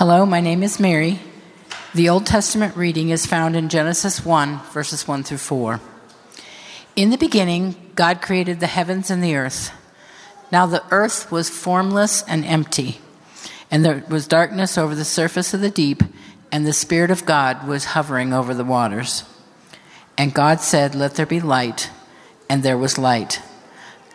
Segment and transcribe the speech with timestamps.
[0.00, 1.18] Hello, my name is Mary.
[1.94, 5.78] The Old Testament reading is found in Genesis 1, verses 1 through 4.
[6.96, 9.70] In the beginning, God created the heavens and the earth.
[10.50, 12.98] Now the earth was formless and empty,
[13.70, 16.02] and there was darkness over the surface of the deep,
[16.50, 19.24] and the Spirit of God was hovering over the waters.
[20.16, 21.90] And God said, Let there be light,
[22.48, 23.42] and there was light.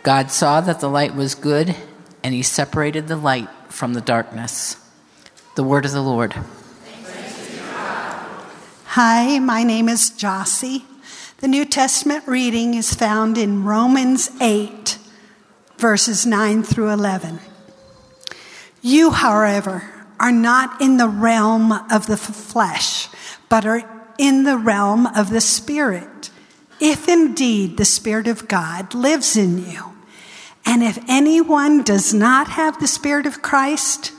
[0.02, 1.76] God saw that the light was good,
[2.24, 4.82] and he separated the light from the darkness.
[5.56, 6.36] The word of the Lord.
[8.88, 10.84] Hi, my name is Jossie.
[11.38, 14.98] The New Testament reading is found in Romans 8,
[15.78, 17.40] verses 9 through 11.
[18.82, 23.08] You, however, are not in the realm of the flesh,
[23.48, 26.32] but are in the realm of the Spirit,
[26.82, 29.94] if indeed the Spirit of God lives in you.
[30.66, 34.12] And if anyone does not have the Spirit of Christ,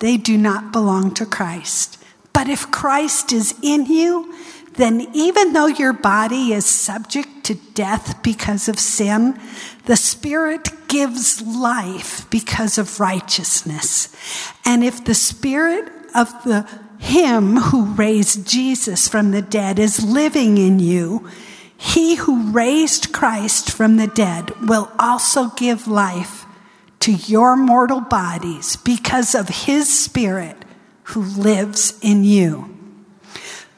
[0.00, 2.02] they do not belong to Christ.
[2.32, 4.34] But if Christ is in you,
[4.74, 9.38] then even though your body is subject to death because of sin,
[9.86, 14.14] the Spirit gives life because of righteousness.
[14.64, 20.58] And if the Spirit of the him who raised Jesus from the dead is living
[20.58, 21.28] in you,
[21.76, 26.39] he who raised Christ from the dead will also give life
[27.00, 30.56] to your mortal bodies because of his Spirit
[31.04, 32.76] who lives in you.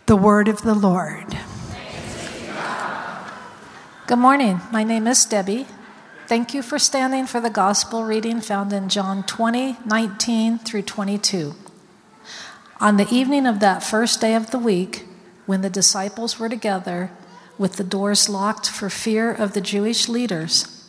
[0.07, 1.39] The word of the Lord.
[4.09, 4.61] Good morning.
[4.73, 5.67] My name is Debbie.
[6.27, 11.55] Thank you for standing for the gospel reading found in John 20, 19 through 22.
[12.81, 15.07] On the evening of that first day of the week,
[15.47, 17.13] when the disciples were together
[17.57, 20.82] with the doors locked for fear of the Jewish leaders,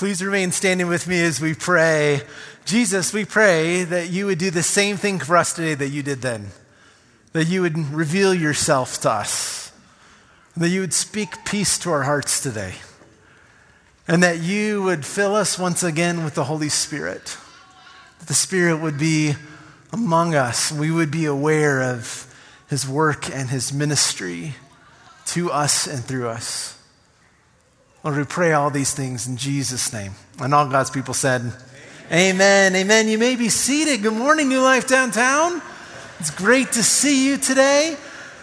[0.00, 2.22] Please remain standing with me as we pray.
[2.64, 6.02] Jesus, we pray that you would do the same thing for us today that you
[6.02, 6.46] did then,
[7.34, 9.72] that you would reveal yourself to us,
[10.56, 12.76] that you would speak peace to our hearts today,
[14.08, 17.36] and that you would fill us once again with the Holy Spirit,
[18.20, 19.34] that the Spirit would be
[19.92, 22.34] among us, we would be aware of
[22.70, 24.54] his work and his ministry
[25.26, 26.79] to us and through us.
[28.02, 30.12] Lord, we pray all these things in Jesus' name.
[30.40, 31.54] And all God's people said, Amen.
[32.12, 32.76] Amen.
[32.76, 33.08] Amen.
[33.08, 34.02] You may be seated.
[34.02, 35.60] Good morning, New Life Downtown.
[36.18, 37.96] It's great to see you today.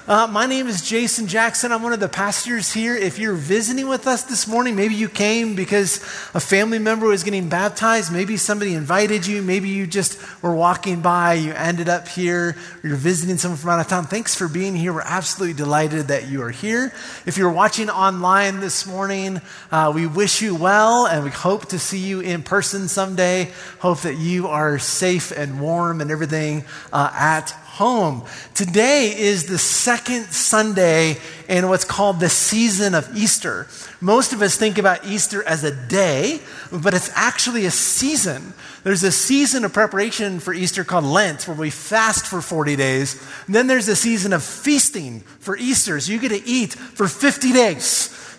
[0.07, 1.73] Uh, my name is Jason Jackson.
[1.73, 2.95] I'm one of the pastors here.
[2.95, 5.97] If you're visiting with us this morning, maybe you came because
[6.33, 8.09] a family member was getting baptized.
[8.13, 9.41] Maybe somebody invited you.
[9.41, 11.33] Maybe you just were walking by.
[11.33, 12.55] You ended up here.
[12.83, 14.05] You're visiting someone from out of town.
[14.05, 14.93] Thanks for being here.
[14.93, 16.93] We're absolutely delighted that you are here.
[17.25, 19.41] If you're watching online this morning,
[19.73, 23.51] uh, we wish you well and we hope to see you in person someday.
[23.79, 26.63] Hope that you are safe and warm and everything
[26.93, 28.23] uh, at home.
[28.55, 31.17] Today is the second Sunday
[31.47, 33.67] in what's called the season of Easter.
[34.01, 36.39] Most of us think about Easter as a day,
[36.71, 38.53] but it's actually a season.
[38.83, 43.23] There's a season of preparation for Easter called Lent, where we fast for 40 days.
[43.45, 45.99] And then there's a season of feasting for Easter.
[45.99, 47.85] So you get to eat for 50 days,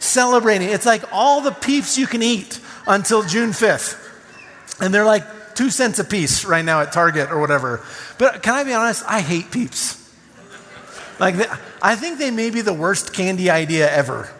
[0.00, 0.70] celebrating.
[0.70, 4.04] It's like all the peeps you can eat until June 5th.
[4.80, 7.84] And they're like two cents a piece right now at Target or whatever.
[8.16, 9.02] But can I be honest?
[9.08, 9.96] I hate peeps.
[11.18, 11.34] Like,
[11.82, 14.30] I think they may be the worst candy idea ever.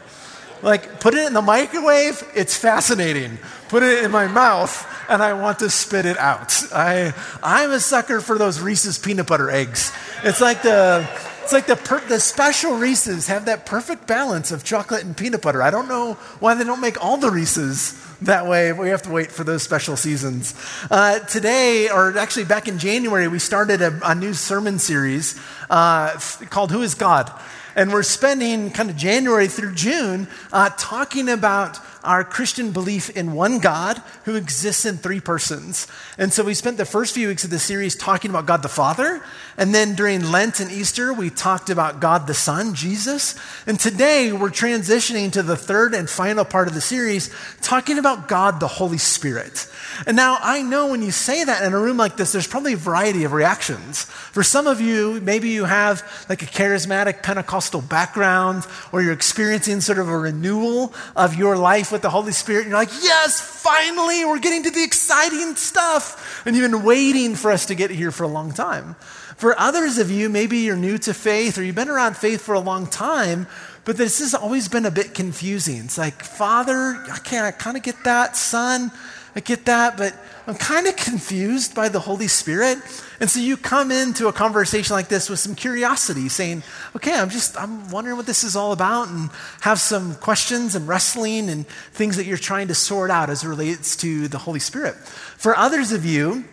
[0.62, 3.38] Like, put it in the microwave, it's fascinating.
[3.68, 6.54] Put it in my mouth, and I want to spit it out.
[6.72, 7.12] I,
[7.42, 9.92] I'm a sucker for those Reese's peanut butter eggs.
[10.22, 11.04] It's like the,
[11.42, 15.42] it's like the, per, the special Reese's have that perfect balance of chocolate and peanut
[15.42, 15.62] butter.
[15.62, 18.72] I don't know why they don't make all the Reese's that way.
[18.72, 20.54] We have to wait for those special seasons.
[20.90, 25.38] Uh, today, or actually back in January, we started a, a new sermon series
[25.70, 26.18] uh,
[26.50, 27.30] called Who is God?
[27.76, 33.32] And we're spending kind of January through June uh, talking about our Christian belief in
[33.32, 35.86] one God who exists in three persons.
[36.16, 38.68] And so we spent the first few weeks of the series talking about God the
[38.68, 39.22] Father.
[39.56, 43.34] And then during Lent and Easter, we talked about God the Son, Jesus.
[43.66, 48.28] And today we're transitioning to the third and final part of the series, talking about
[48.28, 49.66] God the Holy Spirit.
[50.06, 52.74] And now I know when you say that in a room like this, there's probably
[52.74, 54.04] a variety of reactions.
[54.04, 59.80] For some of you, maybe you have like a charismatic Pentecostal background, or you're experiencing
[59.80, 62.62] sort of a renewal of your life with the Holy Spirit.
[62.62, 66.42] And you're like, yes, finally, we're getting to the exciting stuff.
[66.46, 68.96] And you've been waiting for us to get here for a long time.
[69.36, 72.54] For others of you, maybe you're new to faith or you've been around faith for
[72.54, 73.46] a long time,
[73.84, 75.76] but this has always been a bit confusing.
[75.84, 78.36] It's like, Father, I can't I kind of get that.
[78.36, 78.90] Son,
[79.36, 80.12] I get that, but
[80.48, 82.78] I'm kind of confused by the Holy Spirit.
[83.20, 86.62] And so you come into a conversation like this with some curiosity, saying,
[86.94, 89.30] okay, I'm just, I'm wondering what this is all about, and
[89.62, 93.48] have some questions and wrestling and things that you're trying to sort out as it
[93.48, 94.94] relates to the Holy Spirit.
[94.96, 96.44] For others of you,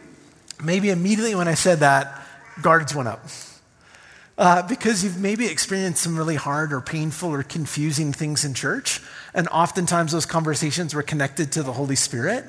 [0.64, 2.22] maybe immediately when I said that,
[2.62, 3.26] guards went up.
[4.38, 9.02] Uh, because you've maybe experienced some really hard or painful or confusing things in church.
[9.34, 12.44] And oftentimes those conversations were connected to the Holy Spirit.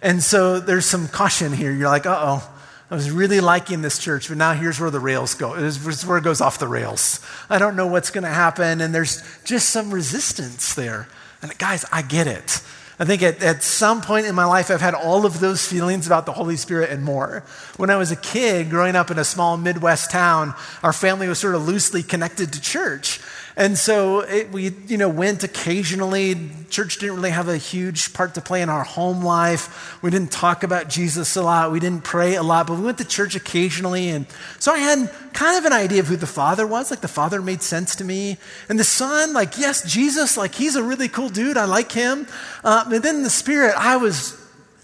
[0.00, 1.72] And so there's some caution here.
[1.72, 2.50] You're like, uh oh,
[2.92, 5.54] I was really liking this church, but now here's where the rails go.
[5.54, 7.20] It's where it goes off the rails.
[7.48, 8.82] I don't know what's going to happen.
[8.82, 11.08] And there's just some resistance there.
[11.40, 12.60] And guys, I get it.
[12.98, 16.06] I think at, at some point in my life, I've had all of those feelings
[16.06, 17.44] about the Holy Spirit and more.
[17.78, 20.52] When I was a kid growing up in a small Midwest town,
[20.82, 23.20] our family was sort of loosely connected to church.
[23.56, 26.36] And so it, we, you know, went occasionally.
[26.70, 30.02] Church didn't really have a huge part to play in our home life.
[30.02, 31.70] We didn't talk about Jesus a lot.
[31.70, 34.08] We didn't pray a lot, but we went to church occasionally.
[34.08, 34.26] And
[34.58, 36.90] so I had kind of an idea of who the Father was.
[36.90, 38.38] Like the Father made sense to me.
[38.68, 41.56] And the Son, like, yes, Jesus, like he's a really cool dude.
[41.56, 42.26] I like him.
[42.64, 44.38] Uh, then the Spirit, I was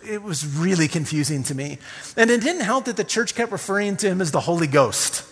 [0.08, 1.78] it was really confusing to me.
[2.16, 5.24] And it didn't help that the church kept referring to him as the Holy Ghost.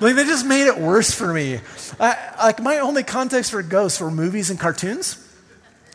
[0.00, 1.60] Like they just made it worse for me.
[1.98, 5.22] I, like my only context for ghosts were movies and cartoons.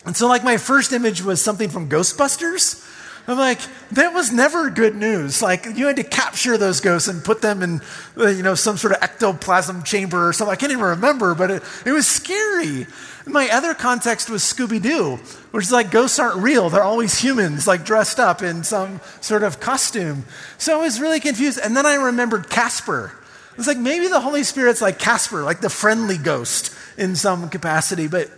[0.05, 2.87] And so like my first image was something from Ghostbusters.
[3.27, 3.59] I'm like,
[3.91, 5.41] that was never good news.
[5.43, 7.81] Like, you had to capture those ghosts and put them in,
[8.17, 10.51] uh, you know, some sort of ectoplasm chamber or something.
[10.51, 12.87] I can't even remember, but it, it was scary.
[13.27, 15.17] My other context was Scooby Doo,
[15.51, 16.71] which is like ghosts aren't real.
[16.71, 20.25] They're always humans, like dressed up in some sort of costume.
[20.57, 21.59] So I was really confused.
[21.63, 23.13] And then I remembered Casper
[23.61, 28.07] it's like maybe the Holy Spirit's like Casper, like the friendly ghost in some capacity,
[28.07, 28.29] but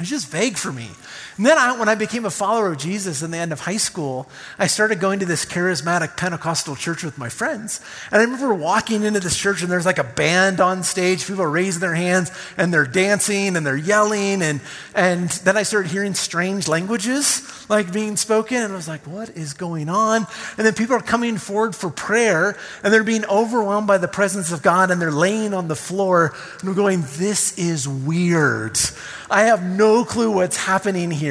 [0.00, 0.88] it's just vague for me.
[1.36, 3.76] And then I, when I became a follower of Jesus in the end of high
[3.76, 7.80] school, I started going to this charismatic Pentecostal church with my friends.
[8.12, 11.26] And I remember walking into this church and there's like a band on stage.
[11.26, 14.42] People raising their hands and they're dancing and they're yelling.
[14.42, 14.60] And,
[14.94, 18.58] and then I started hearing strange languages like being spoken.
[18.58, 20.26] And I was like, what is going on?
[20.56, 24.52] And then people are coming forward for prayer and they're being overwhelmed by the presence
[24.52, 26.32] of God and they're laying on the floor.
[26.60, 28.78] And we're going, this is weird.
[29.30, 31.23] I have no clue what's happening here.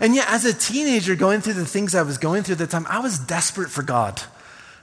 [0.00, 2.66] And yet, as a teenager going through the things I was going through at the
[2.66, 4.22] time, I was desperate for God.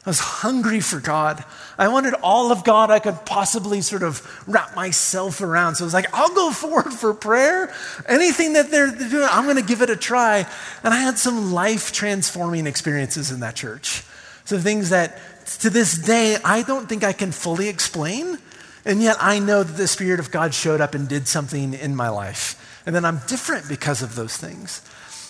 [0.05, 1.43] I was hungry for God.
[1.77, 5.75] I wanted all of God I could possibly sort of wrap myself around.
[5.75, 7.73] So I was like, I'll go forward for prayer.
[8.07, 10.47] Anything that they're doing, I'm going to give it a try.
[10.83, 14.03] And I had some life transforming experiences in that church.
[14.45, 15.19] Some things that
[15.59, 18.39] to this day I don't think I can fully explain.
[18.85, 21.95] And yet I know that the Spirit of God showed up and did something in
[21.95, 22.55] my life.
[22.89, 24.81] And then I'm different because of those things.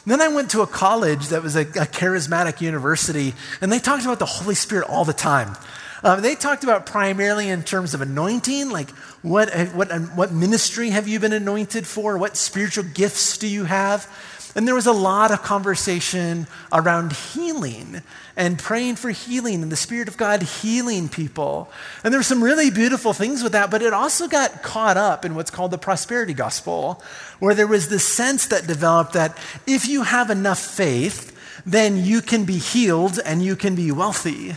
[0.08, 4.06] Then I went to a college that was a, a, charismatic university, and they talked
[4.06, 5.58] about the Holy Spirit all the time.
[6.02, 8.92] Um, they talked about primarily in terms of anointing, like
[9.24, 12.18] what, what, what ministry have you been anointed for?
[12.18, 14.08] What spiritual gifts do you have?
[14.56, 18.02] And there was a lot of conversation around healing
[18.36, 21.72] and praying for healing and the Spirit of God healing people.
[22.04, 25.24] And there were some really beautiful things with that, but it also got caught up
[25.24, 27.04] in what's called the prosperity gospel,
[27.40, 29.38] where there was this sense that developed that
[29.68, 34.56] if you have enough faith, then you can be healed and you can be wealthy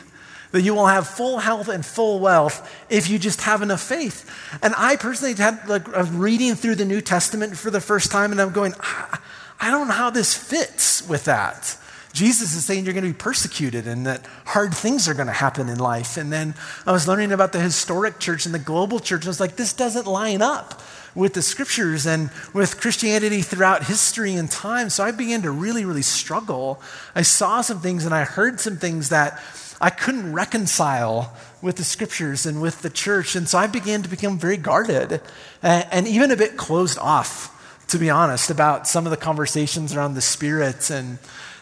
[0.53, 4.31] that you will have full health and full wealth if you just have enough faith.
[4.63, 8.41] And I personally had like reading through the New Testament for the first time, and
[8.41, 9.21] I'm going, ah,
[9.63, 11.79] I don't know how this fits with that.
[12.13, 15.33] Jesus is saying you're going to be persecuted and that hard things are going to
[15.33, 16.17] happen in life.
[16.17, 16.55] And then
[16.85, 19.21] I was learning about the historic church and the global church.
[19.21, 20.83] And I was like, this doesn't line up
[21.15, 24.91] with the scriptures and with Christianity throughout history and time.
[24.91, 26.83] So I began to really, really struggle.
[27.15, 29.41] I saw some things and I heard some things that
[29.81, 33.37] I couldn't reconcile with the scriptures and with the church.
[33.37, 35.21] And so I began to become very guarded
[35.63, 37.52] and even a bit closed off
[37.93, 40.91] to be honest, about some of the conversations around the spirits.
[40.91, 41.19] And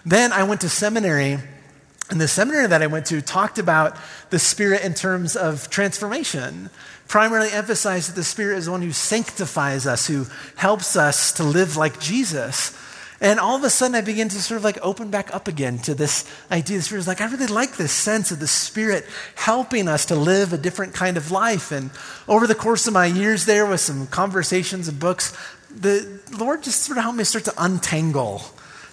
[0.06, 1.38] then I went to seminary.
[2.08, 3.96] And the seminary that I went to talked about
[4.30, 6.70] the Spirit in terms of transformation,
[7.08, 11.44] primarily emphasized that the Spirit is the one who sanctifies us, who helps us to
[11.44, 12.76] live like Jesus.
[13.20, 15.78] And all of a sudden, I begin to sort of like open back up again
[15.80, 16.78] to this idea.
[16.78, 20.14] The Spirit is like, I really like this sense of the Spirit helping us to
[20.14, 21.70] live a different kind of life.
[21.70, 21.90] And
[22.26, 25.37] over the course of my years there, with some conversations and books,
[25.75, 28.43] the Lord just sort of helped me start to untangle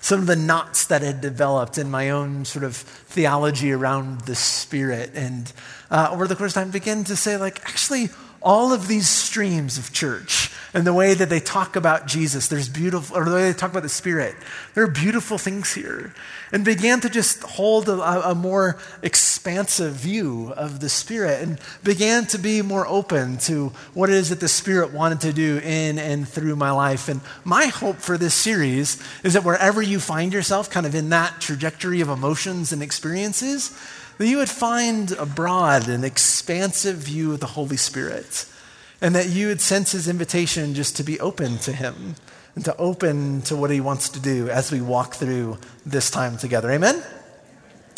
[0.02, 4.36] some of the knots that had developed in my own sort of theology around the
[4.36, 5.12] Spirit.
[5.16, 5.52] And
[5.92, 8.10] uh, over the course of time, begin to say, like, actually,
[8.42, 12.70] all of these streams of church and the way that they talk about Jesus, there's
[12.70, 14.36] beautiful, or the way they talk about the Spirit,
[14.76, 16.14] there are beautiful things here.
[16.52, 22.28] And began to just hold a, a more expansive view of the Spirit and began
[22.28, 25.98] to be more open to what it is that the Spirit wanted to do in
[25.98, 27.10] and through my life.
[27.10, 31.10] And my hope for this series is that wherever you find yourself, kind of in
[31.10, 33.76] that trajectory of emotions and experiences,
[34.20, 38.46] that you would find a broad and expansive view of the Holy Spirit,
[39.02, 42.16] and that you would sense his invitation just to be open to him
[42.56, 46.38] and to open to what he wants to do as we walk through this time
[46.38, 46.72] together.
[46.72, 47.04] Amen?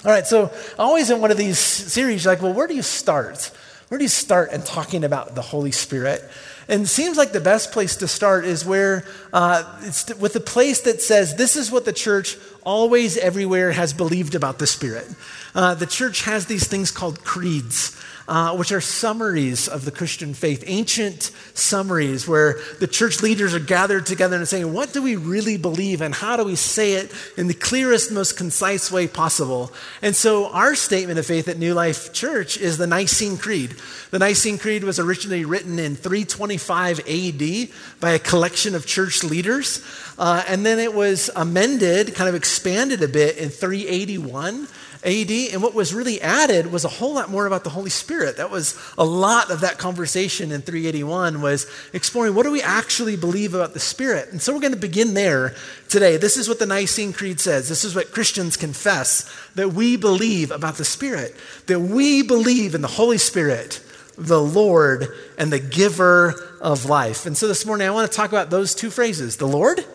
[0.06, 3.52] All right, so always in one of these series, like, well, where do you start?
[3.90, 6.24] Where do you start in talking about the Holy Spirit?
[6.70, 9.04] And it seems like the best place to start is where
[9.34, 13.92] uh, it's with the place that says, this is what the church always, everywhere has
[13.92, 15.08] believed about the Spirit.
[15.56, 18.00] Uh, the church has these things called creeds.
[18.30, 23.60] Uh, which are summaries of the Christian faith, ancient summaries where the church leaders are
[23.60, 27.12] gathered together and saying, What do we really believe and how do we say it
[27.38, 29.74] in the clearest, most concise way possible?
[30.04, 33.76] And so, our statement of faith at New Life Church is the Nicene Creed.
[34.12, 39.84] The Nicene Creed was originally written in 325 AD by a collection of church leaders,
[40.20, 44.68] uh, and then it was amended, kind of expanded a bit in 381.
[45.04, 45.32] AD.
[45.32, 48.38] And what was really added was a whole lot more about the Holy Spirit.
[48.38, 53.16] That was a lot of that conversation in 381 was exploring what do we actually
[53.16, 54.30] believe about the Spirit.
[54.32, 55.56] And so we're going to begin there
[55.88, 56.18] today.
[56.18, 57.70] This is what the Nicene Creed says.
[57.70, 61.34] This is what Christians confess that we believe about the Spirit,
[61.68, 63.82] that we believe in the Holy Spirit,
[64.18, 67.26] the Lord, and the giver of life.
[67.26, 69.86] And so this morning I want to talk about those two phrases, the Lord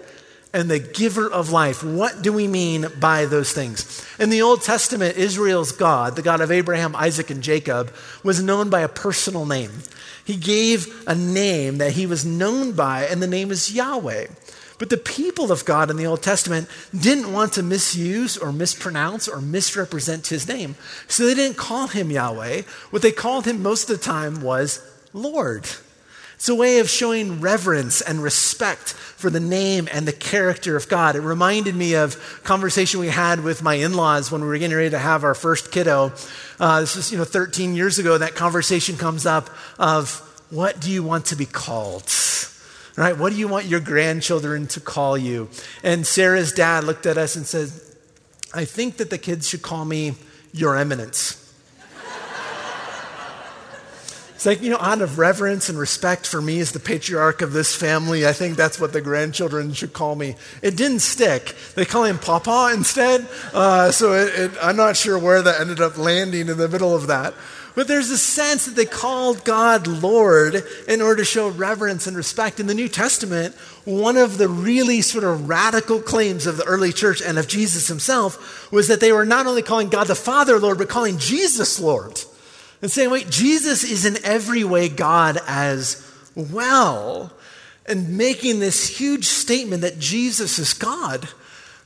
[0.54, 1.82] and the giver of life.
[1.82, 4.06] What do we mean by those things?
[4.18, 7.92] In the Old Testament, Israel's God, the God of Abraham, Isaac, and Jacob,
[8.22, 9.72] was known by a personal name.
[10.24, 14.28] He gave a name that he was known by, and the name is Yahweh.
[14.78, 16.68] But the people of God in the Old Testament
[16.98, 20.76] didn't want to misuse or mispronounce or misrepresent his name.
[21.08, 22.62] So they didn't call him Yahweh.
[22.90, 24.80] What they called him most of the time was
[25.12, 25.66] Lord.
[26.44, 30.90] It's a way of showing reverence and respect for the name and the character of
[30.90, 31.16] God.
[31.16, 34.90] It reminded me of conversation we had with my in-laws when we were getting ready
[34.90, 36.12] to have our first kiddo.
[36.60, 38.18] Uh, this was, you know, 13 years ago.
[38.18, 39.48] That conversation comes up
[39.78, 40.18] of
[40.50, 42.12] what do you want to be called?
[42.94, 43.16] Right?
[43.16, 45.48] What do you want your grandchildren to call you?
[45.82, 47.70] And Sarah's dad looked at us and said,
[48.52, 50.12] I think that the kids should call me
[50.52, 51.43] Your Eminence.
[54.44, 57.54] It's like, you know, out of reverence and respect for me as the patriarch of
[57.54, 60.36] this family, I think that's what the grandchildren should call me.
[60.60, 61.56] It didn't stick.
[61.76, 63.26] They call him Papa instead.
[63.54, 66.94] Uh, so it, it, I'm not sure where that ended up landing in the middle
[66.94, 67.32] of that.
[67.74, 72.14] But there's a sense that they called God Lord in order to show reverence and
[72.14, 72.60] respect.
[72.60, 73.54] In the New Testament,
[73.86, 77.88] one of the really sort of radical claims of the early church and of Jesus
[77.88, 81.80] himself was that they were not only calling God the Father Lord, but calling Jesus
[81.80, 82.22] Lord
[82.82, 86.00] and saying, wait, Jesus is in every way God as
[86.34, 87.32] well,
[87.86, 91.28] and making this huge statement that Jesus is God.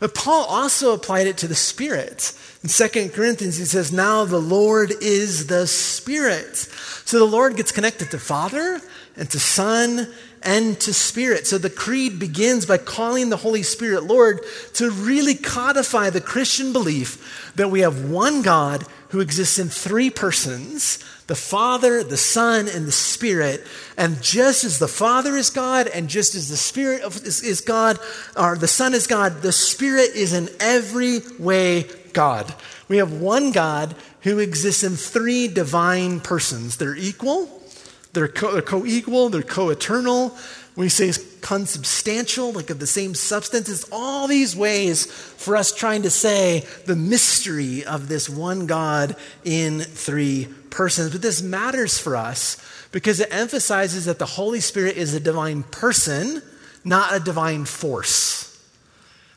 [0.01, 2.33] But Paul also applied it to the Spirit.
[2.63, 6.57] In 2 Corinthians, he says, Now the Lord is the Spirit.
[6.57, 8.81] So the Lord gets connected to Father
[9.17, 10.09] and to Son
[10.43, 11.47] and to Spirit.
[11.47, 14.41] So the creed begins by calling the Holy Spirit Lord
[14.75, 20.11] to really codify the Christian belief that we have one God who exists in three
[20.11, 23.63] persons the Father, the Son, and the Spirit.
[23.99, 27.99] And just as the Father is God, and just as the Spirit is God,
[28.35, 32.55] or the Son is God, the Spirit is in every way God.
[32.89, 36.79] We have one God who exists in three divine persons.
[36.79, 37.63] They're equal,
[38.15, 40.35] they're co equal, they're co eternal,
[40.79, 43.69] we say consubstantial, like of the same substance.
[43.69, 49.17] It's all these ways for us trying to say the mystery of this one God
[49.43, 51.11] in three persons.
[51.11, 52.59] But this matters for us
[52.93, 56.43] because it emphasizes that the Holy Spirit is a divine person,
[56.85, 58.45] not a divine force.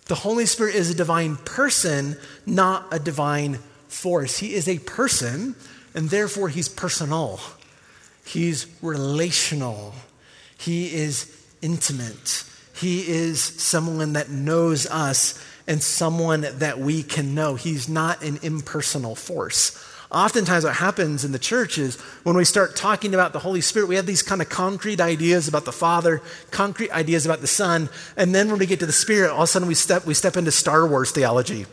[0.06, 3.58] The Holy Spirit is a divine person, not a divine
[3.88, 4.38] force.
[4.38, 5.56] He is a person,
[5.96, 7.40] and therefore he's personal.
[8.24, 9.96] He's relational.
[10.62, 11.26] He is
[11.64, 12.44] intimate.
[12.76, 17.56] He is someone that knows us and someone that we can know.
[17.56, 19.84] He's not an impersonal force.
[20.12, 23.88] Oftentimes, what happens in the church is when we start talking about the Holy Spirit,
[23.88, 27.90] we have these kind of concrete ideas about the Father, concrete ideas about the Son,
[28.16, 30.14] and then when we get to the Spirit, all of a sudden we step, we
[30.14, 31.66] step into Star Wars theology.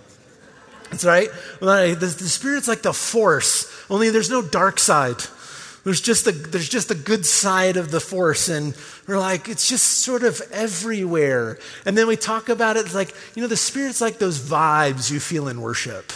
[0.91, 1.29] That's right.
[1.61, 5.21] The, the Spirit's like the Force, only there's no dark side.
[5.89, 8.77] There's just the there's just the good side of the force, and
[9.07, 11.59] we're like, it's just sort of everywhere.
[11.87, 15.19] And then we talk about it like, you know, the spirit's like those vibes you
[15.19, 16.13] feel in worship.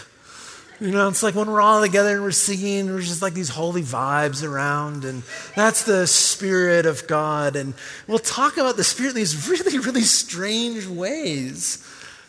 [0.78, 3.48] You know, it's like when we're all together and we're singing, we're just like these
[3.48, 5.22] holy vibes around, and
[5.56, 7.56] that's the Spirit of God.
[7.56, 7.72] And
[8.06, 11.82] we'll talk about the Spirit in these really, really strange ways.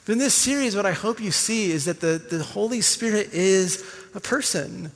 [0.05, 3.33] But in this series, what I hope you see is that the, the Holy Spirit
[3.33, 3.83] is
[4.15, 4.93] a person.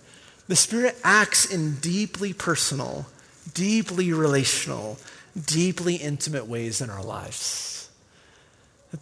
[0.47, 3.07] The Spirit acts in deeply personal,
[3.53, 4.97] deeply relational,
[5.45, 7.89] deeply intimate ways in our lives.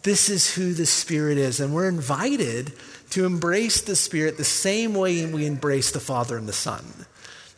[0.02, 2.72] This is who the Spirit is, and we're invited
[3.10, 7.06] to embrace the Spirit the same way we embrace the Father and the Son,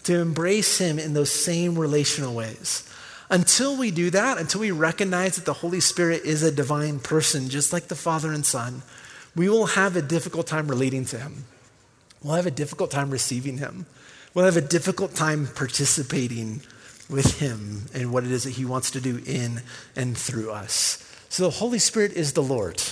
[0.05, 2.85] to embrace Him in those same relational ways.
[3.31, 7.49] Until we do that, until we recognize that the Holy Spirit is a divine person,
[7.49, 8.83] just like the Father and Son,
[9.35, 11.45] we will have a difficult time relating to Him.
[12.23, 13.87] We'll have a difficult time receiving Him.
[14.35, 16.63] We'll have a difficult time participating
[17.09, 19.63] with Him and what it is that He wants to do in
[19.97, 21.05] and through us.
[21.29, 22.83] So the Holy Spirit is the Lord.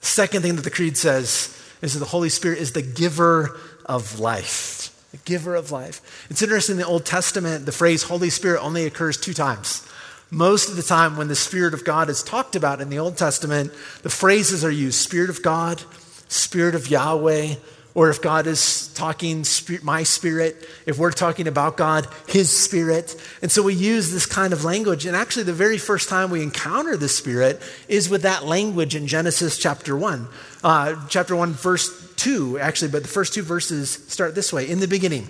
[0.00, 4.20] Second thing that the Creed says is that the Holy Spirit is the giver of
[4.20, 4.94] life.
[5.10, 6.26] The giver of life.
[6.30, 9.86] It's interesting in the Old Testament, the phrase Holy Spirit only occurs two times.
[10.30, 13.16] Most of the time, when the Spirit of God is talked about in the Old
[13.16, 15.82] Testament, the phrases are used Spirit of God,
[16.28, 17.54] Spirit of Yahweh,
[17.94, 19.44] or if God is talking
[19.82, 23.16] my spirit, if we're talking about God, his spirit.
[23.42, 25.06] And so we use this kind of language.
[25.06, 29.06] And actually, the very first time we encounter the spirit is with that language in
[29.06, 30.28] Genesis chapter 1.
[30.62, 34.80] Uh, chapter 1, verse 2, actually, but the first two verses start this way In
[34.80, 35.28] the beginning,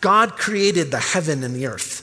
[0.00, 2.00] God created the heaven and the earth.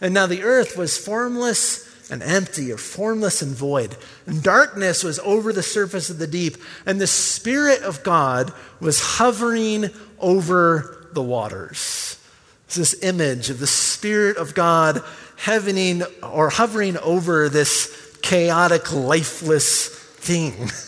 [0.00, 3.96] And now the earth was formless and empty or formless and void.
[4.26, 9.00] And darkness was over the surface of the deep, and the Spirit of God was
[9.00, 12.18] hovering over the waters.
[12.66, 15.02] It's this image of the Spirit of God
[15.38, 20.70] hovering or hovering over this chaotic, lifeless thing.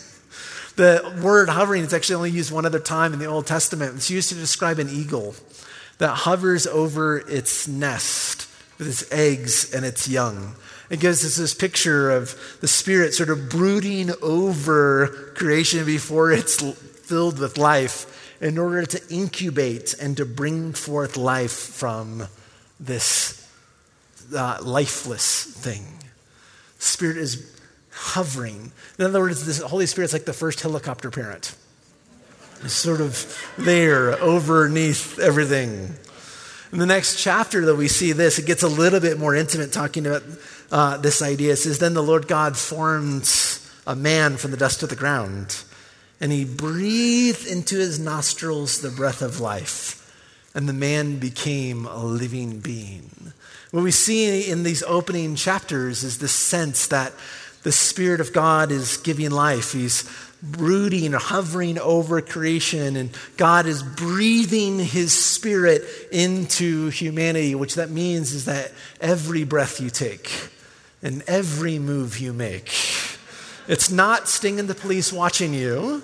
[0.77, 3.95] The word hovering is actually only used one other time in the Old Testament.
[3.95, 5.33] It's used to describe an eagle
[5.97, 10.55] that hovers over its nest with its eggs and its young.
[10.89, 16.61] It gives us this picture of the Spirit sort of brooding over creation before it's
[16.61, 22.27] filled with life in order to incubate and to bring forth life from
[22.79, 23.49] this
[24.35, 25.85] uh, lifeless thing.
[26.79, 27.57] Spirit is
[27.91, 28.71] hovering.
[28.99, 31.55] In other words, the Holy Spirit's like the first helicopter parent.
[32.63, 35.95] It's sort of there, overneath everything.
[36.71, 38.39] In the next chapter, though, we see this.
[38.39, 40.23] It gets a little bit more intimate, talking about
[40.69, 41.53] uh, this idea.
[41.53, 43.29] It says, Then the Lord God formed
[43.85, 45.63] a man from the dust of the ground,
[46.19, 50.13] and he breathed into his nostrils the breath of life,
[50.53, 53.11] and the man became a living being.
[53.71, 57.13] What we see in these opening chapters is this sense that
[57.63, 59.71] the Spirit of God is giving life.
[59.71, 60.03] He's
[60.41, 68.33] brooding, hovering over creation, and God is breathing His Spirit into humanity, which that means
[68.33, 68.71] is that
[69.01, 70.31] every breath you take,
[71.01, 72.71] and every move you make.
[73.67, 76.03] It's not Sting and the police watching you,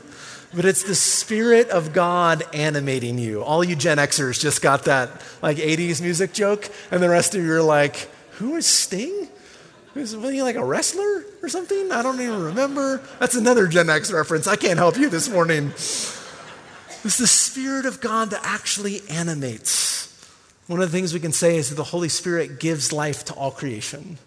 [0.54, 3.42] but it's the Spirit of God animating you.
[3.42, 5.10] All you Gen Xers just got that
[5.42, 9.30] like 80s music joke, and the rest of you are like, who is Sting?
[9.96, 11.92] Is he like a wrestler or something?
[11.92, 13.02] I don't even remember.
[13.20, 14.48] That's another Gen X reference.
[14.48, 15.68] I can't help you this morning.
[15.68, 20.10] It's the Spirit of God that actually animates.
[20.68, 23.34] One of the things we can say is that the Holy Spirit gives life to
[23.34, 24.18] all creation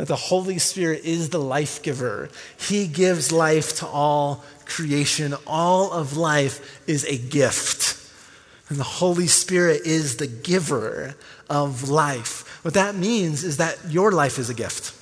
[0.00, 2.30] that the Holy Spirit is the life giver.
[2.58, 5.34] He gives life to all creation.
[5.46, 7.98] All of life is a gift.
[8.70, 11.16] And the Holy Spirit is the giver
[11.50, 12.49] of life.
[12.62, 14.94] What that means is that your life is a gift.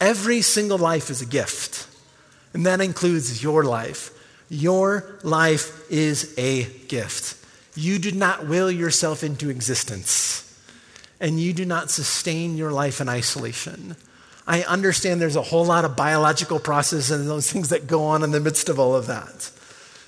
[0.00, 1.88] Every single life is a gift.
[2.54, 4.10] And that includes your life.
[4.48, 7.36] Your life is a gift.
[7.74, 10.42] You did not will yourself into existence
[11.22, 13.96] and you do not sustain your life in isolation.
[14.44, 18.24] I understand there's a whole lot of biological process and those things that go on
[18.24, 19.50] in the midst of all of that.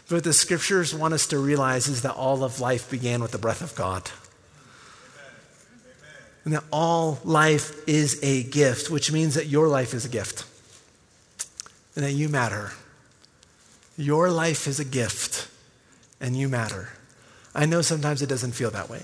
[0.09, 3.31] But what the scriptures want us to realize is that all of life began with
[3.31, 4.11] the breath of God.
[6.45, 10.45] And that all life is a gift, which means that your life is a gift.
[11.97, 12.73] And that you matter.
[13.97, 15.49] Your life is a gift,
[16.21, 16.89] and you matter.
[17.55, 19.03] I know sometimes it doesn't feel that way.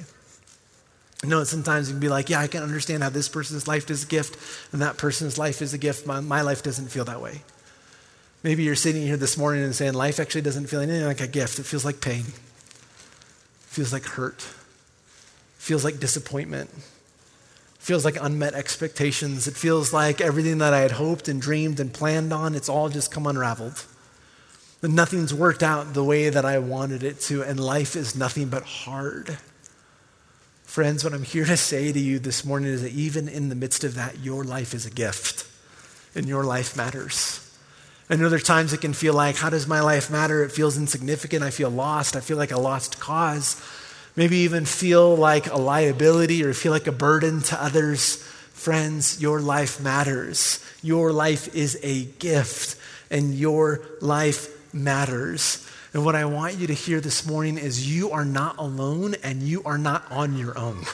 [1.23, 3.91] I know sometimes you can be like, yeah, I can understand how this person's life
[3.91, 4.39] is a gift
[4.73, 6.07] and that person's life is a gift.
[6.07, 7.43] My, my life doesn't feel that way.
[8.43, 11.27] Maybe you're sitting here this morning and saying, life actually doesn't feel anything like a
[11.27, 11.59] gift.
[11.59, 12.35] It feels like pain, it
[13.67, 16.71] feels like hurt, it feels like disappointment,
[17.81, 19.49] feels like unmet expectations.
[19.49, 22.91] It feels like everything that I had hoped and dreamed and planned on, it's all
[22.91, 23.85] just come unraveled.
[24.83, 28.49] And nothing's worked out the way that I wanted it to, and life is nothing
[28.49, 29.39] but hard.
[30.65, 33.57] Friends, what I'm here to say to you this morning is that even in the
[33.57, 35.47] midst of that, your life is a gift
[36.15, 37.47] and your life matters.
[38.09, 40.43] There are times it can feel like, how does my life matter?
[40.45, 41.43] It feels insignificant.
[41.43, 42.15] I feel lost.
[42.17, 43.61] I feel like a lost cause.
[44.17, 48.17] Maybe even feel like a liability or feel like a burden to others.
[48.53, 50.65] Friends, your life matters.
[50.83, 52.77] Your life is a gift,
[53.11, 55.67] and your life matters.
[55.93, 59.43] And what I want you to hear this morning is you are not alone and
[59.43, 60.85] you are not on your own.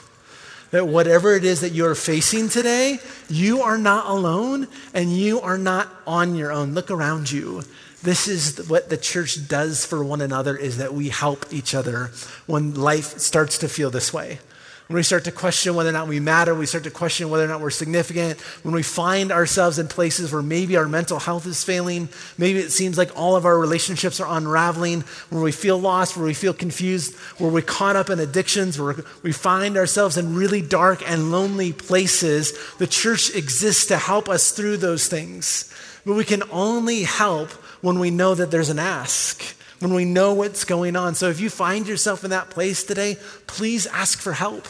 [0.77, 2.99] That whatever it is that you're facing today,
[3.31, 6.75] you are not alone and you are not on your own.
[6.75, 7.63] Look around you.
[8.03, 12.11] This is what the church does for one another is that we help each other
[12.45, 14.39] when life starts to feel this way.
[14.89, 17.45] When we start to question whether or not we matter, we start to question whether
[17.45, 21.45] or not we're significant, when we find ourselves in places where maybe our mental health
[21.47, 25.77] is failing, maybe it seems like all of our relationships are unraveling, where we feel
[25.77, 28.95] lost, where we feel confused, where we're caught up in addictions, where
[29.25, 34.53] we find ourselves in really dark and lonely places, the church exists to help us
[34.53, 35.69] through those things.
[36.05, 37.51] But we can only help
[37.83, 39.43] when we know that there's an ask
[39.79, 41.15] when we know what's going on.
[41.15, 44.67] So if you find yourself in that place today, please ask for help.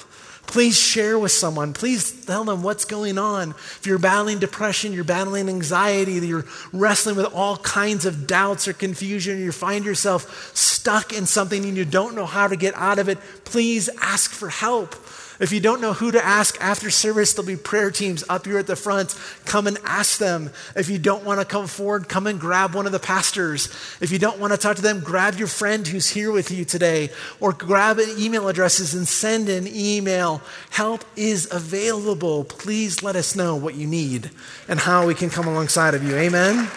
[0.47, 1.73] Please share with someone.
[1.73, 3.51] Please tell them what's going on.
[3.51, 8.73] If you're battling depression, you're battling anxiety, you're wrestling with all kinds of doubts or
[8.73, 13.01] confusion, you find yourself stuck in something and you don't know how to get out
[13.01, 14.95] of it, please ask for help.
[15.39, 18.59] If you don't know who to ask after service, there'll be prayer teams up here
[18.59, 19.15] at the front.
[19.45, 20.51] Come and ask them.
[20.75, 23.67] If you don't want to come forward, come and grab one of the pastors.
[24.01, 26.65] If you don't want to talk to them, grab your friend who's here with you
[26.65, 30.41] today or grab email addresses and send an email.
[30.71, 32.45] Help is available.
[32.45, 34.31] Please let us know what you need
[34.69, 36.17] and how we can come alongside of you.
[36.17, 36.69] Amen.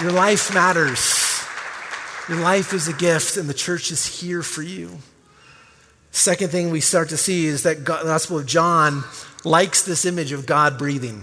[0.00, 1.20] Your life matters.
[2.28, 4.98] Your life is a gift, and the church is here for you.
[6.12, 9.04] Second thing we start to see is that the Gospel of John
[9.44, 11.22] likes this image of God breathing.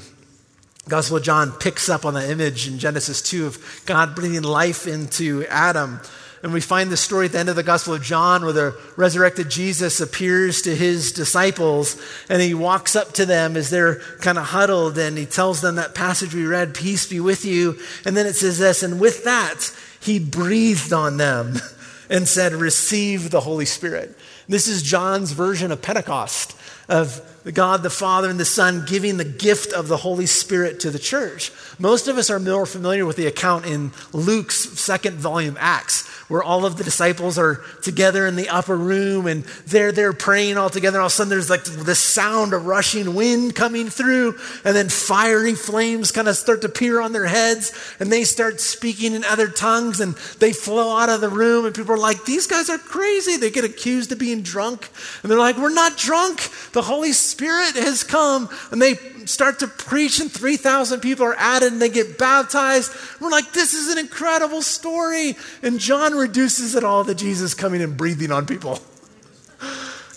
[0.87, 4.87] Gospel of John picks up on the image in Genesis 2 of God breathing life
[4.87, 5.99] into Adam.
[6.43, 8.79] And we find the story at the end of the Gospel of John where the
[8.95, 14.37] resurrected Jesus appears to his disciples and he walks up to them as they're kind
[14.37, 17.77] of huddled and he tells them that passage we read, Peace be with you.
[18.05, 21.55] And then it says this, and with that, he breathed on them
[22.09, 24.17] and said, Receive the Holy Spirit.
[24.49, 26.55] This is John's version of Pentecost,
[26.87, 27.21] of
[27.53, 30.99] God the Father and the Son giving the gift of the Holy Spirit to the
[30.99, 31.51] church.
[31.79, 36.43] Most of us are more familiar with the account in Luke's second volume, Acts, where
[36.43, 40.69] all of the disciples are together in the upper room and they're there praying all
[40.69, 40.99] together.
[40.99, 44.89] All of a sudden, there's like this sound of rushing wind coming through, and then
[44.89, 49.23] fiery flames kind of start to appear on their heads, and they start speaking in
[49.23, 52.69] other tongues, and they flow out of the room, and people are like, These guys
[52.69, 53.37] are crazy.
[53.37, 54.89] They get accused of being drunk,
[55.21, 56.49] and they're like, We're not drunk.
[56.73, 58.95] The Holy Spirit has come, and they
[59.27, 62.91] start to preach, and 3,000 people are added and they get baptized.
[63.19, 65.35] We're like, this is an incredible story.
[65.61, 68.79] And John reduces it all to Jesus coming and breathing on people.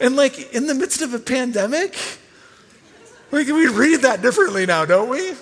[0.01, 1.97] And like in the midst of a pandemic,
[3.31, 5.33] like we read that differently now, don't we?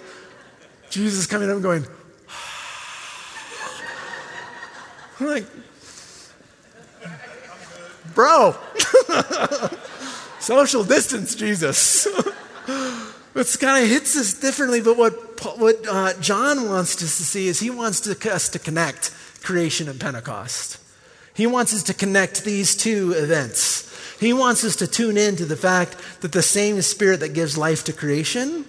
[0.91, 1.87] Jesus coming up and going,
[5.21, 5.47] we're like,
[8.15, 8.57] bro,
[10.49, 12.09] social distance, Jesus.
[13.35, 15.13] It's kind of hits us differently, but what,
[15.59, 19.13] what uh, John wants us to see is he wants to, us to connect
[19.45, 20.79] creation and Pentecost.
[21.35, 23.87] He wants us to connect these two events.
[24.19, 27.57] He wants us to tune in to the fact that the same Spirit that gives
[27.57, 28.65] life to creation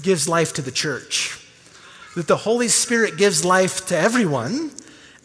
[0.00, 1.38] gives life to the church.
[2.16, 4.70] That the Holy Spirit gives life to everyone,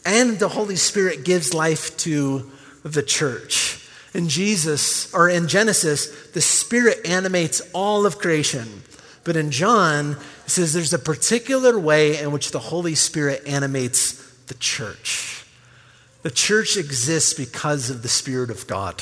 [0.06, 2.52] and the Holy Spirit gives life to
[2.84, 3.79] the church.
[4.20, 8.84] In Jesus, or in Genesis, the Spirit animates all of creation.
[9.24, 14.22] But in John, it says there's a particular way in which the Holy Spirit animates
[14.48, 15.46] the church.
[16.24, 19.02] The church exists because of the Spirit of God.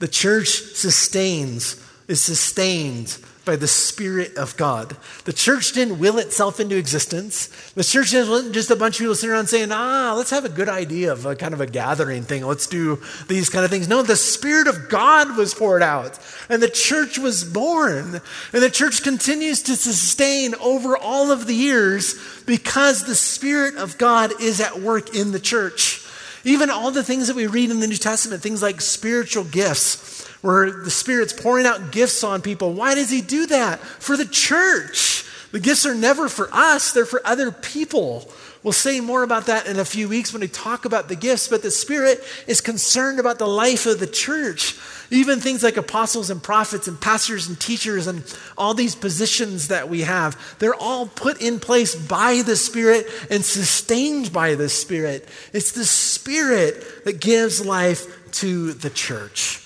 [0.00, 4.96] The church sustains, is sustained by the Spirit of God.
[5.24, 7.46] The church didn't will itself into existence.
[7.74, 10.48] The church wasn't just a bunch of people sitting around saying, ah, let's have a
[10.48, 12.44] good idea of a kind of a gathering thing.
[12.44, 13.88] Let's do these kind of things.
[13.88, 18.20] No, the Spirit of God was poured out, and the church was born.
[18.52, 22.14] And the church continues to sustain over all of the years
[22.46, 26.00] because the Spirit of God is at work in the church.
[26.44, 30.13] Even all the things that we read in the New Testament, things like spiritual gifts,
[30.44, 32.74] where the Spirit's pouring out gifts on people.
[32.74, 33.80] Why does He do that?
[33.80, 35.24] For the church.
[35.52, 38.30] The gifts are never for us, they're for other people.
[38.62, 41.48] We'll say more about that in a few weeks when we talk about the gifts,
[41.48, 44.76] but the Spirit is concerned about the life of the church.
[45.10, 48.22] Even things like apostles and prophets and pastors and teachers and
[48.58, 53.42] all these positions that we have, they're all put in place by the Spirit and
[53.42, 55.26] sustained by the Spirit.
[55.54, 59.63] It's the Spirit that gives life to the church.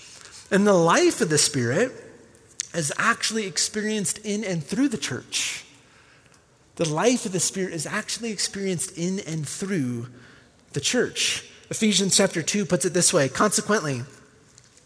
[0.50, 1.92] And the life of the Spirit
[2.74, 5.64] is actually experienced in and through the church.
[6.76, 10.06] The life of the Spirit is actually experienced in and through
[10.72, 11.44] the church.
[11.70, 14.02] Ephesians chapter 2 puts it this way Consequently,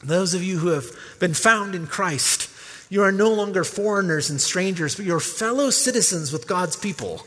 [0.03, 0.87] those of you who have
[1.21, 2.49] been found in Christ,
[2.91, 7.25] you are no longer foreigners and strangers, but you're fellow citizens with God's people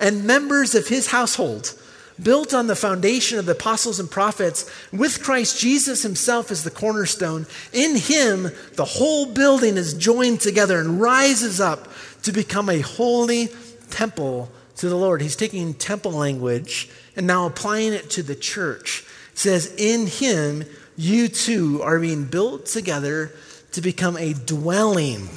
[0.00, 1.78] and members of his household
[2.22, 6.70] built on the foundation of the apostles and prophets, with Christ Jesus himself as the
[6.70, 7.46] cornerstone.
[7.72, 11.88] In him, the whole building is joined together and rises up
[12.22, 13.48] to become a holy
[13.90, 15.22] temple to the Lord.
[15.22, 19.04] He's taking temple language and now applying it to the church.
[19.32, 20.64] It says, In him,
[20.96, 23.32] you too are being built together
[23.72, 25.28] to become a dwelling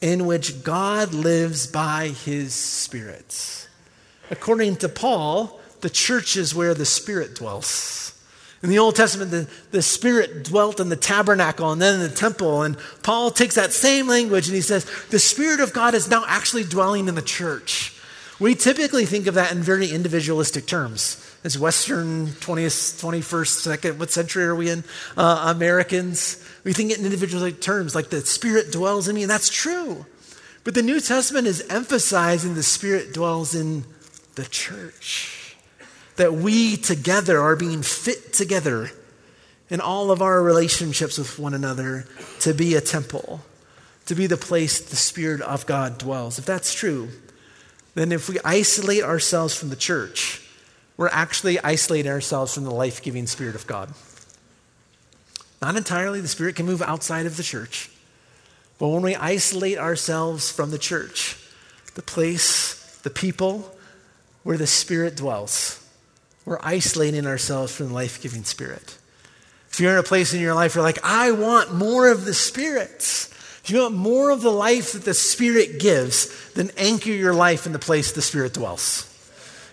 [0.00, 3.68] in which God lives by his Spirit.
[4.30, 8.00] According to Paul, the church is where the Spirit dwells.
[8.62, 12.14] In the Old Testament, the, the Spirit dwelt in the tabernacle and then in the
[12.14, 12.62] temple.
[12.62, 16.24] And Paul takes that same language and he says, the Spirit of God is now
[16.26, 17.96] actually dwelling in the church.
[18.38, 21.26] We typically think of that in very individualistic terms.
[21.42, 24.84] As Western 20th, 21st, second, what century are we in?
[25.16, 26.42] Uh, Americans.
[26.64, 30.04] We think in individualistic terms, like the Spirit dwells in me, and that's true.
[30.64, 33.84] But the New Testament is emphasizing the Spirit dwells in
[34.34, 35.39] the church
[36.20, 38.90] that we together are being fit together
[39.70, 42.04] in all of our relationships with one another
[42.40, 43.40] to be a temple,
[44.04, 46.38] to be the place the Spirit of God dwells.
[46.38, 47.08] If that's true,
[47.94, 50.46] then if we isolate ourselves from the church,
[50.98, 53.88] we're actually isolating ourselves from the life giving Spirit of God.
[55.62, 57.88] Not entirely, the Spirit can move outside of the church.
[58.78, 61.38] But when we isolate ourselves from the church,
[61.94, 63.74] the place, the people
[64.42, 65.79] where the Spirit dwells,
[66.50, 68.98] we're isolating ourselves from the life giving Spirit.
[69.70, 72.24] If you're in a place in your life where you're like, I want more of
[72.24, 72.98] the Spirit,
[73.62, 77.66] if you want more of the life that the Spirit gives, then anchor your life
[77.66, 79.06] in the place the Spirit dwells.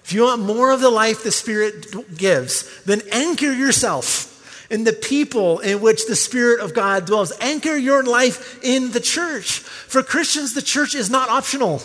[0.03, 4.93] If you want more of the life the Spirit gives, then anchor yourself in the
[4.93, 7.33] people in which the Spirit of God dwells.
[7.41, 9.57] Anchor your life in the church.
[9.57, 11.81] For Christians, the church is not optional.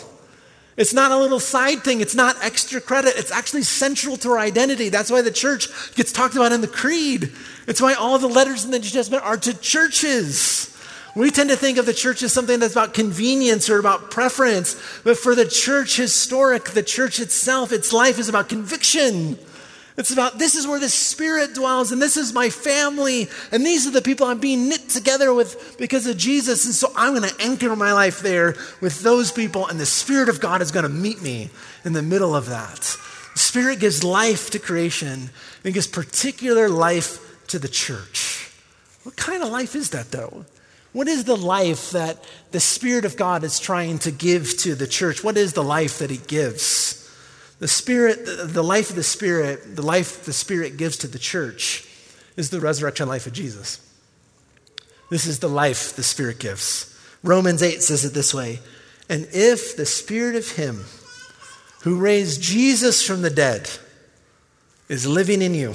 [0.75, 2.01] It's not a little side thing.
[2.01, 3.13] It's not extra credit.
[3.15, 4.89] It's actually central to our identity.
[4.89, 7.31] That's why the church gets talked about in the creed.
[7.67, 10.75] It's why all the letters in the New Testament are to churches.
[11.15, 14.75] We tend to think of the church as something that's about convenience or about preference.
[15.03, 19.37] But for the church historic, the church itself, its life is about conviction.
[19.95, 23.85] It's about this is where the Spirit dwells, and this is my family, and these
[23.85, 26.65] are the people I'm being knit together with because of Jesus.
[26.65, 30.29] And so I'm going to anchor my life there with those people, and the Spirit
[30.29, 31.49] of God is going to meet me
[31.85, 32.97] in the middle of that.
[33.33, 35.29] The Spirit gives life to creation,
[35.63, 38.51] and gives particular life to the church.
[39.03, 40.45] What kind of life is that, though?
[40.91, 44.87] What is the life that the Spirit of God is trying to give to the
[44.87, 45.23] church?
[45.23, 46.82] What is the life that He gives?
[47.63, 51.87] The Spirit, the life of the Spirit, the life the Spirit gives to the church
[52.35, 53.79] is the resurrection life of Jesus.
[55.09, 56.93] This is the life the Spirit gives.
[57.23, 58.59] Romans 8 says it this way
[59.07, 60.83] And if the Spirit of Him
[61.83, 63.69] who raised Jesus from the dead
[64.89, 65.73] is living in you,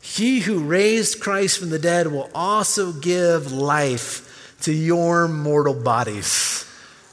[0.00, 6.64] he who raised Christ from the dead will also give life to your mortal bodies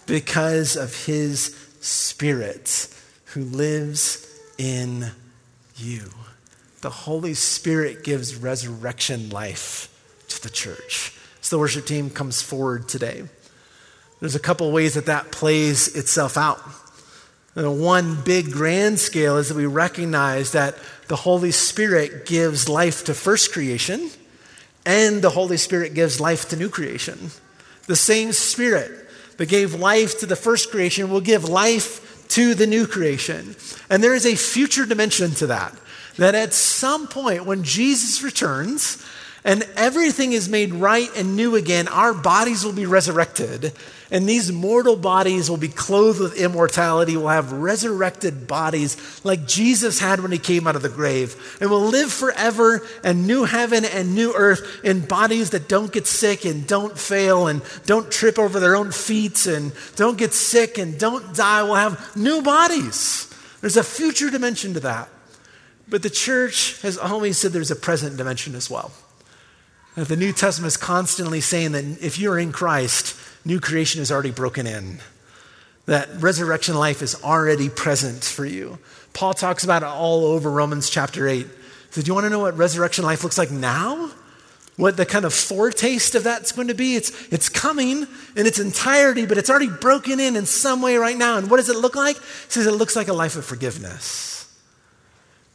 [0.06, 2.93] because of his Spirit
[3.34, 5.12] who lives in
[5.76, 6.10] you.
[6.82, 9.90] The Holy Spirit gives resurrection life
[10.28, 11.18] to the church.
[11.42, 13.24] So the worship team comes forward today.
[14.20, 16.60] there's a couple ways that that plays itself out.
[17.56, 20.76] One big grand scale is that we recognize that
[21.08, 24.10] the Holy Spirit gives life to first creation,
[24.86, 27.32] and the Holy Spirit gives life to new creation.
[27.88, 28.92] The same Spirit
[29.38, 33.56] that gave life to the first creation will give life to the new creation.
[33.90, 35.76] And there is a future dimension to that.
[36.18, 39.04] That at some point, when Jesus returns
[39.44, 43.74] and everything is made right and new again, our bodies will be resurrected
[44.14, 50.00] and these mortal bodies will be clothed with immortality, We'll have resurrected bodies like Jesus
[50.00, 53.84] had when he came out of the grave, and we'll live forever in new heaven
[53.84, 58.38] and new earth in bodies that don't get sick and don't fail and don't trip
[58.38, 61.64] over their own feet and don't get sick and don't die.
[61.64, 63.34] We'll have new bodies.
[63.62, 65.10] There's a future dimension to that.
[65.88, 68.92] But the church has always said there's a present dimension as well.
[69.96, 74.12] That the New Testament is constantly saying that if you're in Christ, new creation is
[74.12, 75.00] already broken in,
[75.86, 78.80] that resurrection life is already present for you.
[79.14, 81.46] Paul talks about it all over Romans chapter 8.
[81.92, 84.10] So, do you want to know what resurrection life looks like now?
[84.76, 86.96] What the kind of foretaste of that's going to be?
[86.96, 91.16] It's, it's coming in its entirety, but it's already broken in in some way right
[91.16, 91.38] now.
[91.38, 92.16] And what does it look like?
[92.16, 94.52] He says it looks like a life of forgiveness.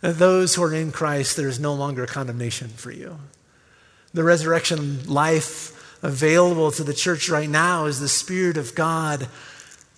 [0.02, 3.18] That those who are in Christ, there is no longer condemnation for you.
[4.14, 9.28] The resurrection life available to the church right now is the Spirit of God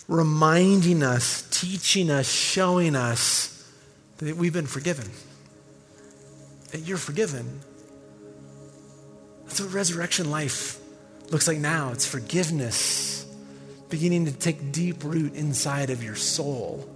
[0.09, 3.71] reminding us, teaching us, showing us
[4.19, 5.09] that we've been forgiven.
[6.73, 7.61] That you're forgiven.
[9.45, 10.79] That's what resurrection life
[11.31, 11.93] looks like now.
[11.93, 13.27] It's forgiveness
[13.89, 16.89] beginning to take deep root inside of your soul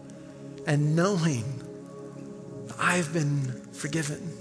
[0.67, 1.45] and knowing
[2.79, 4.33] I've been forgiven.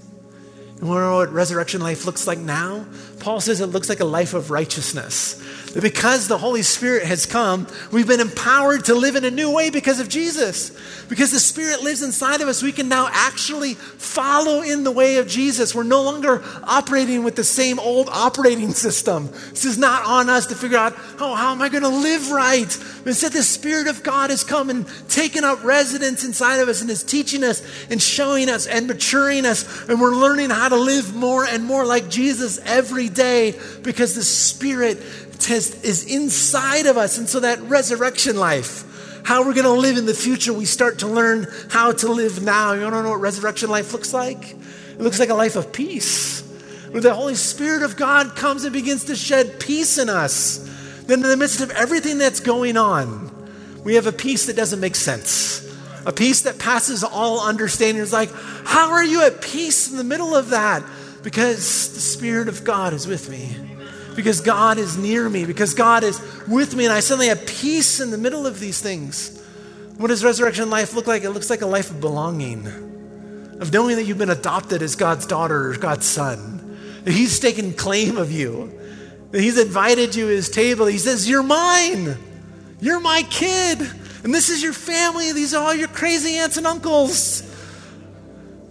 [0.80, 2.84] You want to know what resurrection life looks like now?
[3.20, 5.40] Paul says it looks like a life of righteousness.
[5.72, 9.50] That because the Holy Spirit has come, we've been empowered to live in a new
[9.50, 10.76] way because of Jesus.
[11.08, 15.16] Because the Spirit lives inside of us, we can now actually follow in the way
[15.16, 15.74] of Jesus.
[15.74, 19.28] We're no longer operating with the same old operating system.
[19.50, 22.30] This is not on us to figure out, oh, how am I going to live
[22.30, 22.76] right?
[23.06, 26.90] Instead, the Spirit of God has come and taken up residence inside of us and
[26.90, 29.88] is teaching us and showing us and maturing us.
[29.88, 34.22] And we're learning how to live more and more like Jesus every day because the
[34.22, 34.98] Spirit
[35.50, 37.18] is inside of us.
[37.18, 41.00] And so that resurrection life, how we're going to live in the future, we start
[41.00, 42.72] to learn how to live now.
[42.72, 44.52] You to know what resurrection life looks like?
[44.52, 46.42] It looks like a life of peace,
[46.90, 50.58] where the Holy Spirit of God comes and begins to shed peace in us.
[51.06, 53.30] Then, in the midst of everything that's going on,
[53.82, 55.63] we have a peace that doesn't make sense.
[56.06, 58.02] A peace that passes all understanding.
[58.02, 58.30] It's like,
[58.64, 60.82] how are you at peace in the middle of that?
[61.22, 63.56] Because the Spirit of God is with me
[64.14, 68.00] because God is near me, because God is with me, and I suddenly have peace
[68.00, 69.40] in the middle of these things.
[69.96, 71.24] What does resurrection life look like?
[71.24, 72.66] It looks like a life of belonging,
[73.60, 77.72] of knowing that you've been adopted as God's daughter or God's son, that He's taken
[77.72, 78.78] claim of you,
[79.30, 80.86] that He's invited you to His table.
[80.86, 82.16] He says, You're mine,
[82.80, 83.80] you're my kid,
[84.24, 87.42] and this is your family, these are all your crazy aunts and uncles.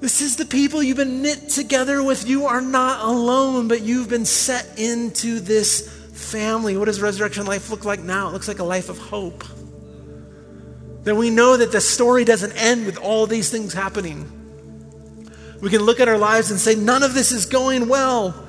[0.01, 2.27] This is the people you've been knit together with.
[2.27, 6.75] You are not alone, but you've been set into this family.
[6.75, 8.27] What does resurrection life look like now?
[8.27, 9.45] It looks like a life of hope.
[11.03, 14.29] That we know that the story doesn't end with all these things happening.
[15.61, 18.42] We can look at our lives and say, none of this is going well.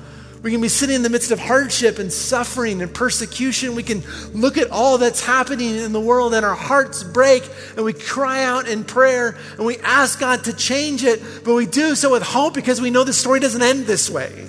[0.45, 3.73] We can be sitting in the midst of hardship and suffering and persecution.
[3.73, 7.41] We can look at all that's happening in the world and our hearts break
[7.75, 11.65] and we cry out in prayer and we ask God to change it, but we
[11.65, 14.47] do so with hope because we know the story doesn't end this way.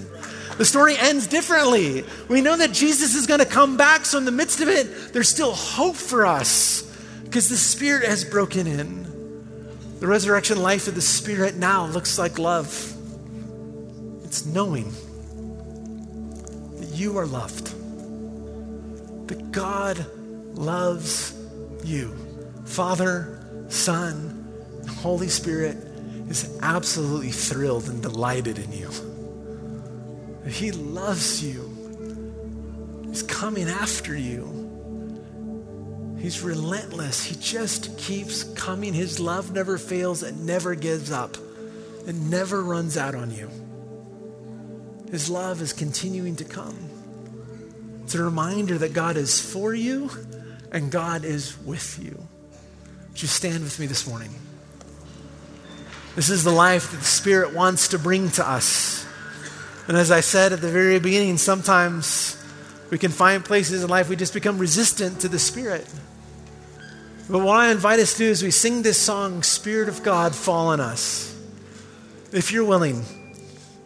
[0.59, 2.05] The story ends differently.
[2.29, 5.15] We know that Jesus is going to come back, so in the midst of it,
[5.15, 6.83] there's still hope for us
[7.25, 9.05] because the Spirit has broken in.
[10.01, 12.67] The resurrection life of the Spirit now looks like love.
[14.25, 14.93] It's knowing
[16.97, 17.67] you are loved.
[19.29, 20.05] That God
[20.55, 21.39] loves
[21.85, 22.15] you.
[22.65, 25.77] Father, Son, Holy Spirit
[26.29, 28.91] is absolutely thrilled and delighted in you.
[30.49, 31.73] He loves you.
[33.09, 34.57] He's coming after you.
[36.19, 37.25] He's relentless.
[37.25, 38.95] He just keeps coming.
[38.95, 41.37] His love never fails, it never gives up,
[42.07, 43.51] it never runs out on you.
[45.11, 46.86] His love is continuing to come.
[48.07, 50.11] It's a reminder that God is for you
[50.71, 52.29] and God is with you.
[53.09, 54.31] Would you stand with me this morning?
[56.15, 59.05] This is the life that the Spirit wants to bring to us.
[59.89, 62.37] And as I said at the very beginning, sometimes
[62.91, 65.87] We can find places in life we just become resistant to the Spirit.
[67.29, 70.35] But what I invite us to do is we sing this song, Spirit of God,
[70.35, 71.37] fall on us.
[72.33, 73.05] If you're willing,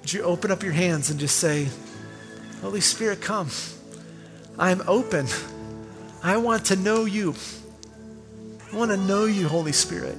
[0.00, 1.68] would you open up your hands and just say,
[2.60, 3.48] Holy Spirit, come.
[4.60, 5.26] I'm open.
[6.22, 7.34] I want to know you.
[8.70, 10.18] I want to know you, Holy Spirit.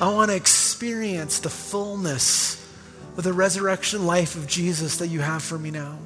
[0.00, 2.60] I want to experience the fullness
[3.16, 5.96] of the resurrection life of Jesus that you have for me now.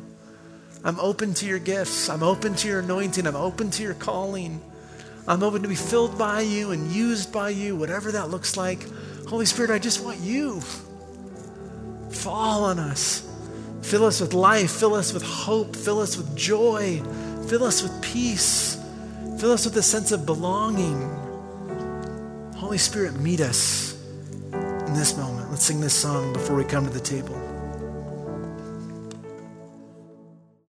[0.85, 2.11] I'm open to your gifts.
[2.11, 3.27] I'm open to your anointing.
[3.27, 4.61] I'm open to your calling.
[5.27, 8.87] I'm open to be filled by you and used by you, whatever that looks like.
[9.27, 10.61] Holy Spirit, I just want you.
[12.11, 13.27] Fall on us.
[13.83, 14.71] Fill us with life.
[14.71, 15.75] Fill us with hope.
[15.75, 17.03] Fill us with joy.
[17.51, 18.81] Fill us with peace.
[19.41, 21.03] Fill us with a sense of belonging.
[22.55, 24.01] Holy Spirit, meet us
[24.53, 25.51] in this moment.
[25.51, 27.50] Let's sing this song before we come to the table.